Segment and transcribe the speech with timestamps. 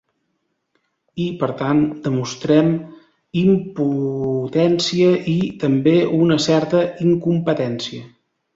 [1.25, 2.71] I, per tant, demostrem
[3.43, 8.11] impotència i també una certa incompetència.